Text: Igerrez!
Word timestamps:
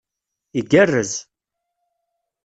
Igerrez! 0.59 1.13